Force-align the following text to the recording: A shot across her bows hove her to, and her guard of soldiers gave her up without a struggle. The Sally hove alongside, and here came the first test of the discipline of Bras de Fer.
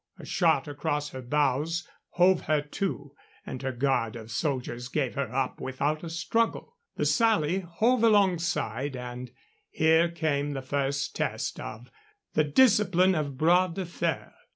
A 0.17 0.25
shot 0.25 0.67
across 0.67 1.09
her 1.09 1.21
bows 1.21 1.87
hove 2.13 2.41
her 2.47 2.59
to, 2.59 3.13
and 3.45 3.61
her 3.61 3.71
guard 3.71 4.15
of 4.15 4.31
soldiers 4.31 4.87
gave 4.87 5.13
her 5.13 5.31
up 5.31 5.61
without 5.61 6.03
a 6.03 6.09
struggle. 6.09 6.75
The 6.95 7.05
Sally 7.05 7.59
hove 7.59 8.03
alongside, 8.03 8.95
and 8.95 9.29
here 9.69 10.09
came 10.09 10.53
the 10.53 10.63
first 10.63 11.15
test 11.15 11.59
of 11.59 11.91
the 12.33 12.43
discipline 12.43 13.13
of 13.13 13.37
Bras 13.37 13.75
de 13.75 13.85
Fer. 13.85 14.33